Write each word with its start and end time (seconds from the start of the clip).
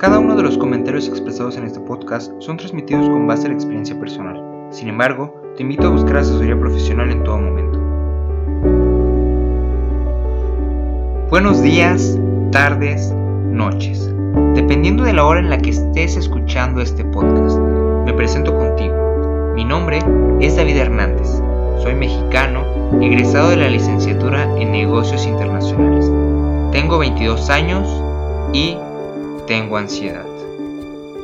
Cada 0.00 0.18
uno 0.18 0.34
de 0.34 0.42
los 0.42 0.56
comentarios 0.56 1.06
expresados 1.08 1.58
en 1.58 1.64
este 1.64 1.78
podcast 1.78 2.32
son 2.38 2.56
transmitidos 2.56 3.06
con 3.10 3.26
base 3.26 3.44
a 3.44 3.48
la 3.48 3.54
experiencia 3.54 4.00
personal. 4.00 4.42
Sin 4.70 4.88
embargo, 4.88 5.52
te 5.58 5.62
invito 5.62 5.88
a 5.88 5.90
buscar 5.90 6.16
asesoría 6.16 6.58
profesional 6.58 7.10
en 7.10 7.22
todo 7.22 7.36
momento. 7.36 7.78
Buenos 11.28 11.60
días, 11.60 12.18
tardes, 12.50 13.12
noches. 13.12 14.10
Dependiendo 14.54 15.04
de 15.04 15.12
la 15.12 15.26
hora 15.26 15.40
en 15.40 15.50
la 15.50 15.58
que 15.58 15.68
estés 15.68 16.16
escuchando 16.16 16.80
este 16.80 17.04
podcast, 17.04 17.58
me 18.06 18.14
presento 18.14 18.56
contigo. 18.56 19.52
Mi 19.54 19.66
nombre 19.66 19.98
es 20.40 20.56
David 20.56 20.78
Hernández. 20.78 21.42
Soy 21.82 21.94
mexicano, 21.94 22.64
egresado 23.02 23.50
de 23.50 23.58
la 23.58 23.68
licenciatura 23.68 24.44
en 24.56 24.72
negocios 24.72 25.26
internacionales. 25.26 26.10
Tengo 26.72 26.98
22 26.98 27.50
años 27.50 28.02
y 28.54 28.78
tengo 29.50 29.78
ansiedad. 29.78 30.24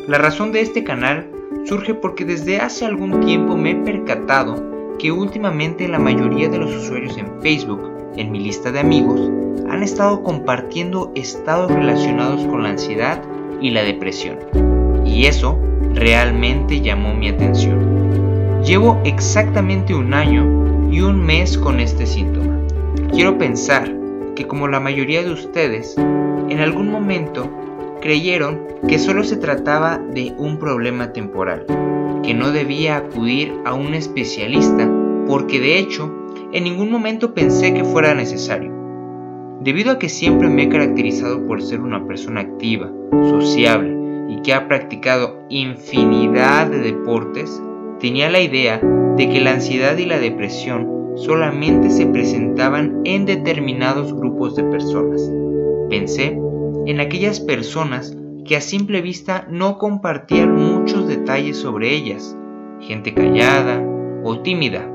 La 0.09 0.19
razón 0.19 0.51
de 0.51 0.61
este 0.61 0.83
canal 0.83 1.31
surge 1.65 1.95
porque 1.95 2.25
desde 2.25 2.59
hace 2.59 2.85
algún 2.85 3.21
tiempo 3.21 3.57
me 3.57 3.71
he 3.71 3.75
percatado 3.77 4.97
que 4.99 5.13
últimamente 5.13 5.87
la 5.87 6.01
mayoría 6.01 6.49
de 6.49 6.59
los 6.59 6.75
usuarios 6.75 7.17
en 7.19 7.41
Facebook, 7.41 7.89
en 8.17 8.33
mi 8.33 8.41
lista 8.41 8.73
de 8.73 8.81
amigos, 8.81 9.31
han 9.71 9.85
estado 9.85 10.25
compartiendo 10.25 11.13
estados 11.15 11.71
relacionados 11.71 12.45
con 12.49 12.65
la 12.65 12.71
ansiedad 12.71 13.23
y 13.61 13.71
la 13.71 13.85
depresión. 13.85 14.39
Y 15.07 15.27
eso 15.27 15.61
realmente 15.95 16.81
llamó 16.81 17.15
mi 17.15 17.29
atención. 17.29 18.61
Llevo 18.65 19.01
exactamente 19.05 19.95
un 19.95 20.13
año 20.13 20.91
y 20.91 21.01
un 21.01 21.25
mes 21.25 21.57
con 21.57 21.79
este 21.79 22.07
síntoma. 22.07 22.59
Quiero 23.13 23.39
pensar 23.39 23.89
que 24.35 24.49
como 24.49 24.67
la 24.67 24.81
mayoría 24.81 25.23
de 25.23 25.31
ustedes, 25.31 25.97
en 25.97 26.59
algún 26.59 26.91
momento 26.91 27.49
creyeron 28.07 28.61
que 28.87 29.01
solo 29.01 29.25
se 29.25 29.37
trataba 29.37 29.99
de 29.99 30.33
un 30.39 30.61
problema 30.61 31.13
temporal, 31.13 31.67
que 32.23 32.35
no 32.35 32.53
debía 32.53 32.99
acudir 32.99 33.53
a 33.65 33.75
un 33.75 33.95
especialista 33.95 34.89
porque 35.27 35.59
de 35.59 35.81
hecho 35.81 36.15
en 36.53 36.63
ningún 36.63 36.89
momento 36.89 37.35
pensé 37.35 37.75
que 37.75 37.83
fuera 37.83 38.15
necesario. 38.15 38.73
Debido 39.61 39.91
a 39.91 39.99
que 39.99 40.09
siempre 40.09 40.49
me 40.49 40.63
he 40.63 40.69
caracterizado 40.69 41.45
por 41.49 41.61
ser 41.61 41.81
una 41.81 42.07
persona 42.07 42.43
activa, 42.43 42.93
sociable 43.11 43.93
y 44.29 44.41
que 44.43 44.55
ha 44.55 44.69
practicado 44.69 45.43
infinidad 45.49 46.69
de 46.69 46.79
deportes, 46.79 47.61
tenía 47.99 48.31
la 48.31 48.41
idea 48.41 48.81
de 49.17 49.29
que 49.29 49.41
la 49.41 49.55
ansiedad 49.55 49.99
y 49.99 50.05
la 50.05 50.21
depresión 50.21 50.89
solamente 51.17 51.91
se 51.91 52.07
presentaban 52.07 53.01
en 53.03 53.27
determinados 53.27 54.15
grupos 54.15 54.55
de 54.55 54.63
personas. 54.63 55.29
Pensé 55.91 56.39
en 56.87 57.01
aquellas 57.01 57.41
personas 57.41 58.17
que 58.45 58.57
a 58.57 58.61
simple 58.61 59.01
vista 59.03 59.47
no 59.51 59.77
compartían 59.77 60.55
muchos 60.55 61.09
detalles 61.09 61.57
sobre 61.57 61.93
ellas, 61.93 62.37
gente 62.81 63.13
callada 63.13 63.83
o 64.23 64.39
tímida. 64.41 64.89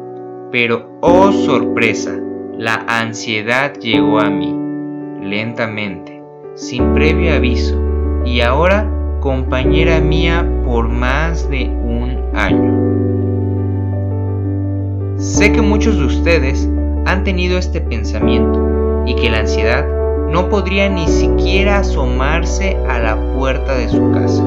Pero, 0.52 0.98
oh 1.02 1.31
sorpresa, 1.33 2.17
la 2.58 2.86
ansiedad 2.88 3.73
llegó 3.75 4.20
a 4.20 4.30
mí, 4.30 4.56
lentamente, 5.22 6.22
sin 6.56 6.94
previo 6.94 7.33
aviso, 7.33 7.78
y 8.26 8.39
ahora 8.39 8.89
compañera 9.20 10.00
mía 10.00 10.48
por 10.64 10.88
más 10.88 11.50
de 11.50 11.66
un 11.66 12.17
año. 12.33 12.72
Sé 15.17 15.52
que 15.52 15.61
muchos 15.61 15.98
de 15.98 16.05
ustedes 16.05 16.70
han 17.05 17.23
tenido 17.23 17.58
este 17.58 17.81
pensamiento 17.81 19.03
y 19.05 19.16
que 19.16 19.30
la 19.30 19.39
ansiedad 19.39 20.01
no 20.32 20.48
podría 20.50 20.88
ni 20.88 21.08
siquiera 21.08 21.80
asomarse 21.80 22.78
a 22.88 23.00
la 23.00 23.18
puerta 23.34 23.76
de 23.76 23.90
su 23.90 24.12
casa. 24.12 24.44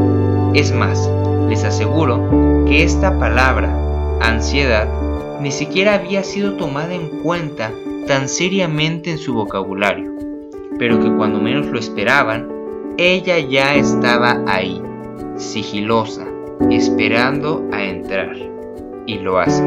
Es 0.55 0.73
más, 0.73 1.11
les 1.49 1.63
aseguro 1.63 2.65
que 2.67 2.83
esta 2.83 3.19
palabra, 3.19 3.71
ansiedad, 4.23 4.89
ni 5.41 5.51
siquiera 5.51 5.95
había 5.95 6.25
sido 6.25 6.55
tomada 6.55 6.95
en 6.95 7.09
cuenta 7.23 7.71
tan 8.07 8.29
seriamente 8.29 9.11
en 9.11 9.19
su 9.19 9.35
vocabulario, 9.35 10.11
pero 10.79 11.01
que 11.01 11.15
cuando 11.15 11.39
menos 11.39 11.67
lo 11.67 11.79
esperaban, 11.79 12.49
ella 12.97 13.39
ya 13.39 13.75
estaba 13.75 14.43
ahí, 14.47 14.81
sigilosa, 15.37 16.25
esperando 16.71 17.69
a 17.73 17.85
entrar. 17.85 18.35
Y 19.07 19.19
lo 19.19 19.39
hace. 19.39 19.63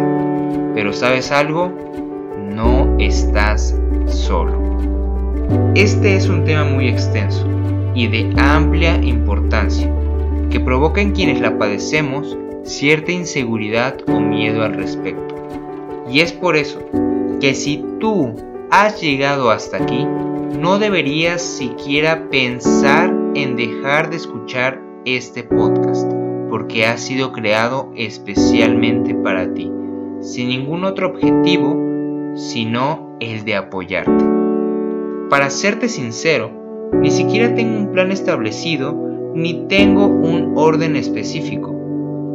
Pero 0.74 0.94
sabes 0.94 1.32
algo, 1.32 1.72
no 2.56 2.96
estás 2.98 3.76
solo. 4.08 4.67
Este 5.76 6.16
es 6.16 6.28
un 6.28 6.44
tema 6.44 6.64
muy 6.66 6.88
extenso 6.88 7.48
y 7.94 8.08
de 8.08 8.34
amplia 8.38 8.96
importancia, 9.04 9.92
que 10.50 10.60
provoca 10.60 11.02
en 11.02 11.12
quienes 11.12 11.40
la 11.40 11.58
padecemos 11.58 12.38
cierta 12.64 13.12
inseguridad 13.12 13.98
o 14.08 14.20
miedo 14.20 14.64
al 14.64 14.74
respecto. 14.74 15.36
Y 16.10 16.20
es 16.22 16.32
por 16.32 16.56
eso 16.56 16.80
que 17.40 17.54
si 17.54 17.84
tú 18.00 18.36
has 18.70 19.02
llegado 19.02 19.52
hasta 19.52 19.78
aquí, 19.78 20.06
no 20.60 20.80
deberías 20.80 21.42
siquiera 21.42 22.30
pensar 22.30 23.14
en 23.36 23.56
dejar 23.56 24.10
de 24.10 24.18
escuchar 24.18 24.82
este 25.06 25.44
podcast, 25.44 26.12
porque 26.50 26.86
ha 26.86 26.98
sido 26.98 27.32
creado 27.32 27.92
especialmente 27.96 29.14
para 29.16 29.54
ti, 29.54 29.72
sin 30.22 30.50
ningún 30.50 30.84
otro 30.84 31.10
objetivo 31.10 31.88
sino 32.38 33.18
el 33.20 33.44
de 33.46 33.56
apoyarte. 33.56 34.37
Para 35.30 35.50
serte 35.50 35.90
sincero, 35.90 36.52
ni 36.94 37.12
siquiera 37.12 37.54
tengo 37.54 37.78
un 37.78 37.92
plan 37.92 38.12
establecido 38.12 38.96
ni 39.36 39.68
tengo 39.68 40.08
un 40.08 40.54
orden 40.56 40.96
específico. 40.96 41.76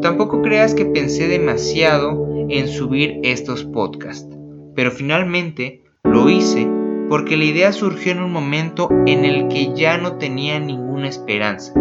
Tampoco 0.02 0.42
creas 0.42 0.74
que 0.74 0.84
pensé 0.84 1.26
demasiado 1.26 2.28
en 2.50 2.68
subir 2.68 3.18
estos 3.22 3.64
podcasts, 3.64 4.36
pero 4.74 4.90
finalmente 4.90 5.84
lo 6.04 6.28
hice 6.28 6.68
porque 7.08 7.38
la 7.38 7.44
idea 7.44 7.72
surgió 7.72 8.12
en 8.12 8.22
un 8.22 8.32
momento 8.32 8.88
en 9.06 9.24
el 9.24 9.48
que 9.48 9.72
ya 9.74 9.96
no 9.96 10.16
tenía 10.16 10.60
ninguna 10.60 11.08
esperanza. 11.08 11.72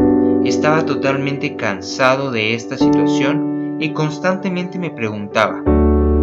Estaba 0.46 0.86
totalmente 0.86 1.58
cansado 1.58 2.32
de 2.32 2.54
esta 2.54 2.78
situación 2.78 3.78
y 3.82 3.90
constantemente 3.90 4.80
me 4.80 4.92
preguntaba, 4.92 5.62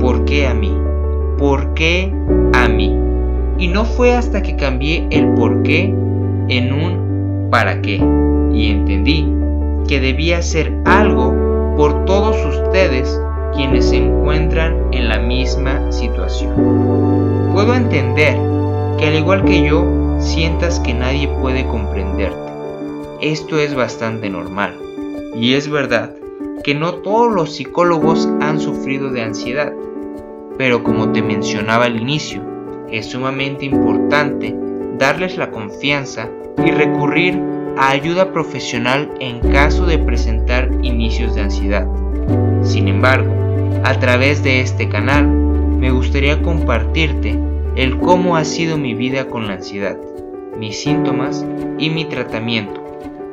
¿por 0.01 0.25
qué 0.25 0.47
a 0.47 0.55
mí? 0.55 0.75
¿Por 1.39 1.75
qué 1.75 2.13
a 2.55 2.69
mí? 2.69 2.98
Y 3.59 3.69
no 3.69 3.85
fue 3.85 4.15
hasta 4.15 4.43
que 4.43 4.57
cambié 4.57 5.07
el 5.11 5.29
por 5.35 5.63
qué 5.63 5.95
en 6.49 6.73
un 6.73 7.49
para 7.51 7.83
qué 7.83 8.01
y 8.53 8.71
entendí 8.71 9.27
que 9.87 10.01
debía 10.01 10.39
hacer 10.39 10.73
algo 10.85 11.75
por 11.77 12.05
todos 12.05 12.37
ustedes 12.45 13.21
quienes 13.55 13.89
se 13.89 13.97
encuentran 13.97 14.77
en 14.93 15.09
la 15.09 15.19
misma 15.19 15.91
situación. 15.91 17.51
Puedo 17.53 17.75
entender 17.75 18.37
que 18.99 19.07
al 19.07 19.17
igual 19.17 19.45
que 19.45 19.67
yo 19.67 20.17
sientas 20.21 20.81
que 20.81 20.95
nadie 20.95 21.29
puede 21.41 21.67
comprenderte. 21.67 22.39
Esto 23.21 23.59
es 23.59 23.75
bastante 23.75 24.31
normal. 24.31 24.75
Y 25.35 25.55
es 25.55 25.69
verdad 25.69 26.15
que 26.63 26.75
no 26.75 26.95
todos 26.95 27.33
los 27.33 27.55
psicólogos 27.55 28.29
han 28.41 28.61
sufrido 28.61 29.11
de 29.11 29.23
ansiedad. 29.23 29.73
Pero 30.57 30.83
como 30.83 31.13
te 31.13 31.23
mencionaba 31.23 31.85
al 31.85 32.01
inicio, 32.01 32.43
es 32.91 33.07
sumamente 33.07 33.65
importante 33.65 34.55
darles 34.99 35.37
la 35.37 35.51
confianza 35.51 36.29
y 36.65 36.71
recurrir 36.71 37.41
a 37.77 37.91
ayuda 37.91 38.33
profesional 38.33 39.11
en 39.21 39.41
caso 39.53 39.87
de 39.87 39.99
presentar 39.99 40.71
inicios 40.83 41.35
de 41.35 41.43
ansiedad. 41.43 41.87
Sin 42.63 42.89
embargo, 42.89 43.33
a 43.85 43.99
través 43.99 44.43
de 44.43 44.61
este 44.61 44.89
canal 44.89 45.27
me 45.27 45.91
gustaría 45.91 46.43
compartirte 46.43 47.39
el 47.77 47.99
cómo 47.99 48.37
ha 48.37 48.45
sido 48.45 48.77
mi 48.77 48.95
vida 48.95 49.29
con 49.29 49.47
la 49.47 49.55
ansiedad, 49.55 49.97
mis 50.59 50.81
síntomas 50.81 51.47
y 51.79 51.91
mi 51.91 52.05
tratamiento, 52.05 52.83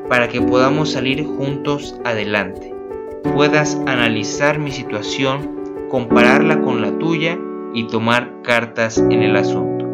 para 0.08 0.28
que 0.28 0.42
podamos 0.42 0.92
salir 0.92 1.26
juntos 1.26 2.00
adelante. 2.06 2.72
Puedas 3.34 3.82
analizar 3.88 4.60
mi 4.60 4.72
situación, 4.72 5.88
compararla 5.90 6.62
con 6.62 6.82
la 6.84 6.92
tuya 7.00 7.40
y 7.76 7.84
tomar 7.84 8.42
cartas 8.42 8.98
en 8.98 9.22
el 9.22 9.36
asunto. 9.36 9.86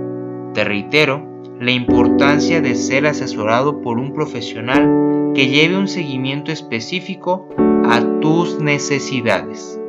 Te 0.54 0.63
reitero 0.63 1.28
la 1.60 1.72
importancia 1.72 2.62
de 2.62 2.75
ser 2.75 3.07
asesorado 3.07 3.81
por 3.81 3.98
un 3.98 4.13
profesional 4.13 5.31
que 5.33 5.48
lleve 5.48 5.78
un 5.78 5.88
seguimiento 5.88 6.51
específico 6.51 7.50
a 7.86 8.19
tus 8.22 8.60
necesidades. 8.60 9.80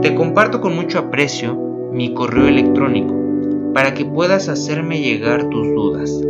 Te 0.00 0.14
comparto 0.14 0.60
con 0.60 0.74
mucho 0.74 0.98
aprecio 0.98 1.56
mi 1.92 2.14
correo 2.14 2.48
electrónico 2.48 3.14
para 3.74 3.92
que 3.92 4.06
puedas 4.06 4.48
hacerme 4.48 5.00
llegar 5.00 5.50
tus 5.50 5.68
dudas. 5.74 6.20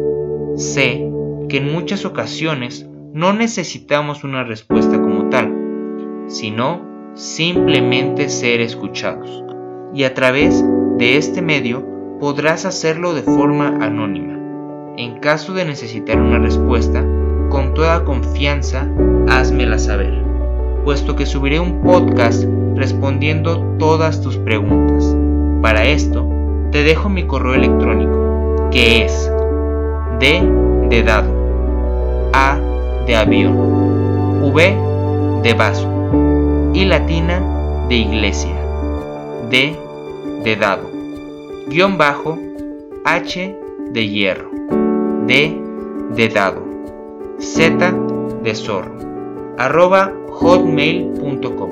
Sé 0.56 1.08
que 1.48 1.58
en 1.58 1.72
muchas 1.72 2.04
ocasiones 2.04 2.88
no 3.12 3.32
necesitamos 3.32 4.24
una 4.24 4.42
respuesta 4.42 5.00
como 5.00 5.28
tal, 5.28 6.24
sino 6.26 7.14
simplemente 7.14 8.28
ser 8.28 8.60
escuchados 8.60 9.47
y 9.94 10.04
a 10.04 10.14
través 10.14 10.64
de 10.98 11.16
este 11.16 11.42
medio 11.42 11.84
podrás 12.20 12.64
hacerlo 12.64 13.14
de 13.14 13.22
forma 13.22 13.78
anónima. 13.80 14.34
En 14.96 15.20
caso 15.20 15.54
de 15.54 15.64
necesitar 15.64 16.20
una 16.20 16.38
respuesta, 16.38 17.04
con 17.50 17.74
toda 17.74 18.04
confianza, 18.04 18.88
házmela 19.28 19.78
saber, 19.78 20.22
puesto 20.84 21.16
que 21.16 21.26
subiré 21.26 21.60
un 21.60 21.82
podcast 21.82 22.44
respondiendo 22.74 23.60
todas 23.78 24.20
tus 24.20 24.36
preguntas. 24.38 25.16
Para 25.62 25.84
esto, 25.84 26.28
te 26.70 26.82
dejo 26.82 27.08
mi 27.08 27.26
correo 27.26 27.54
electrónico, 27.54 28.68
que 28.70 29.04
es 29.04 29.32
D 30.20 30.42
de 30.90 31.02
dado, 31.02 31.30
A 32.32 32.58
de 33.06 33.16
avión, 33.16 33.56
V 34.42 34.76
de 35.42 35.54
vaso 35.54 35.88
y 36.74 36.84
latina 36.84 37.40
de 37.88 37.94
iglesia, 37.94 38.54
D 39.50 39.74
de 40.44 40.56
dado, 40.56 40.90
guion 41.68 41.96
bajo, 41.96 42.38
H 43.04 43.56
de 43.92 44.08
hierro, 44.08 44.50
D 45.26 45.58
de 46.14 46.28
dado, 46.28 46.62
Z 47.38 47.94
de 48.42 48.54
zorro, 48.54 48.92
arroba 49.56 50.12
hotmail.com. 50.30 51.70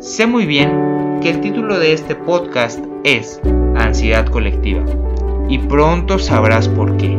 Sé 0.00 0.26
muy 0.26 0.46
bien 0.46 1.18
que 1.20 1.28
el 1.28 1.40
título 1.42 1.78
de 1.78 1.92
este 1.92 2.14
podcast 2.14 2.82
es 3.04 3.42
Ansiedad 3.76 4.26
Colectiva 4.26 4.82
y 5.50 5.58
pronto 5.58 6.18
sabrás 6.18 6.66
por 6.66 6.96
qué. 6.96 7.14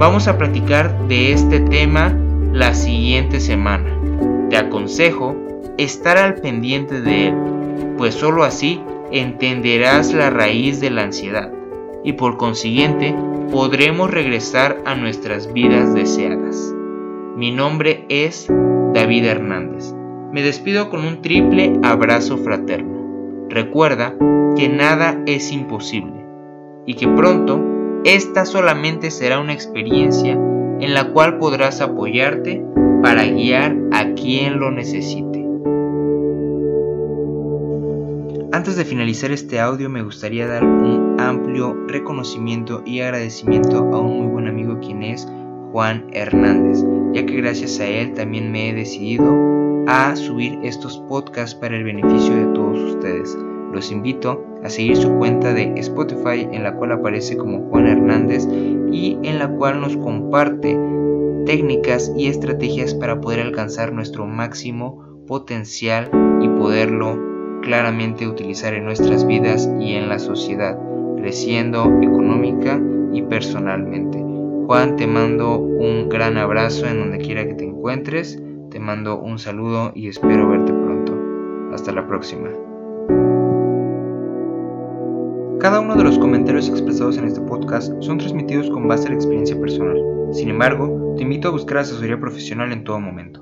Vamos 0.00 0.26
a 0.26 0.36
platicar 0.36 1.06
de 1.06 1.32
este 1.32 1.60
tema 1.60 2.12
la 2.52 2.74
siguiente 2.74 3.38
semana. 3.38 3.96
Te 4.50 4.56
aconsejo 4.56 5.36
estar 5.76 6.18
al 6.18 6.34
pendiente 6.36 7.00
de 7.00 7.28
él, 7.28 7.34
pues 7.96 8.14
sólo 8.14 8.44
así 8.44 8.80
entenderás 9.10 10.12
la 10.12 10.30
raíz 10.30 10.80
de 10.80 10.90
la 10.90 11.02
ansiedad 11.02 11.52
y 12.04 12.12
por 12.14 12.36
consiguiente 12.36 13.14
podremos 13.50 14.10
regresar 14.10 14.78
a 14.84 14.94
nuestras 14.94 15.52
vidas 15.52 15.94
deseadas. 15.94 16.74
Mi 17.36 17.50
nombre 17.50 18.04
es 18.08 18.46
David 18.94 19.24
Hernández. 19.24 19.94
Me 20.32 20.42
despido 20.42 20.90
con 20.90 21.04
un 21.04 21.22
triple 21.22 21.78
abrazo 21.82 22.38
fraterno. 22.38 23.46
Recuerda 23.48 24.14
que 24.56 24.68
nada 24.68 25.22
es 25.26 25.52
imposible 25.52 26.26
y 26.86 26.94
que 26.94 27.08
pronto 27.08 27.62
esta 28.04 28.44
solamente 28.44 29.10
será 29.10 29.40
una 29.40 29.52
experiencia 29.52 30.32
en 30.32 30.94
la 30.94 31.12
cual 31.12 31.38
podrás 31.38 31.80
apoyarte 31.80 32.62
para 33.02 33.24
guiar 33.24 33.76
a 33.92 34.12
quien 34.14 34.60
lo 34.60 34.70
necesite. 34.70 35.37
Antes 38.58 38.74
de 38.74 38.84
finalizar 38.84 39.30
este 39.30 39.60
audio 39.60 39.88
me 39.88 40.02
gustaría 40.02 40.48
dar 40.48 40.64
un 40.64 41.14
amplio 41.20 41.76
reconocimiento 41.86 42.82
y 42.84 42.98
agradecimiento 42.98 43.76
a 43.94 44.00
un 44.00 44.18
muy 44.18 44.26
buen 44.26 44.48
amigo 44.48 44.80
quien 44.80 45.04
es 45.04 45.28
Juan 45.70 46.08
Hernández, 46.12 46.84
ya 47.14 47.24
que 47.24 47.36
gracias 47.36 47.78
a 47.78 47.86
él 47.86 48.14
también 48.14 48.50
me 48.50 48.68
he 48.68 48.74
decidido 48.74 49.84
a 49.86 50.16
subir 50.16 50.58
estos 50.64 50.98
podcasts 51.08 51.54
para 51.54 51.76
el 51.76 51.84
beneficio 51.84 52.34
de 52.34 52.52
todos 52.52 52.80
ustedes. 52.94 53.38
Los 53.72 53.92
invito 53.92 54.44
a 54.64 54.68
seguir 54.68 54.96
su 54.96 55.08
cuenta 55.18 55.54
de 55.54 55.74
Spotify 55.76 56.48
en 56.50 56.64
la 56.64 56.74
cual 56.74 56.90
aparece 56.90 57.36
como 57.36 57.60
Juan 57.70 57.86
Hernández 57.86 58.44
y 58.90 59.18
en 59.22 59.38
la 59.38 59.48
cual 59.48 59.80
nos 59.80 59.96
comparte 59.98 60.76
técnicas 61.46 62.12
y 62.16 62.26
estrategias 62.26 62.92
para 62.92 63.20
poder 63.20 63.38
alcanzar 63.38 63.92
nuestro 63.92 64.26
máximo 64.26 65.22
potencial 65.28 66.10
y 66.42 66.48
poderlo 66.48 67.27
claramente 67.62 68.26
utilizar 68.26 68.74
en 68.74 68.84
nuestras 68.84 69.26
vidas 69.26 69.70
y 69.80 69.94
en 69.94 70.08
la 70.08 70.18
sociedad, 70.18 70.78
creciendo 71.16 71.84
económica 72.02 72.80
y 73.12 73.22
personalmente. 73.22 74.22
Juan, 74.66 74.96
te 74.96 75.06
mando 75.06 75.58
un 75.58 76.08
gran 76.08 76.36
abrazo 76.36 76.86
en 76.86 76.98
donde 76.98 77.18
quiera 77.18 77.46
que 77.46 77.54
te 77.54 77.64
encuentres, 77.64 78.42
te 78.70 78.78
mando 78.78 79.18
un 79.18 79.38
saludo 79.38 79.92
y 79.94 80.08
espero 80.08 80.48
verte 80.48 80.72
pronto. 80.72 81.14
Hasta 81.72 81.92
la 81.92 82.06
próxima. 82.06 82.48
Cada 85.58 85.80
uno 85.80 85.96
de 85.96 86.04
los 86.04 86.18
comentarios 86.18 86.68
expresados 86.68 87.18
en 87.18 87.24
este 87.24 87.40
podcast 87.40 87.92
son 88.00 88.18
transmitidos 88.18 88.70
con 88.70 88.86
base 88.86 89.06
a 89.06 89.10
la 89.10 89.16
experiencia 89.16 89.58
personal. 89.58 90.00
Sin 90.32 90.50
embargo, 90.50 91.14
te 91.16 91.22
invito 91.22 91.48
a 91.48 91.52
buscar 91.52 91.78
asesoría 91.78 92.20
profesional 92.20 92.70
en 92.72 92.84
todo 92.84 93.00
momento. 93.00 93.40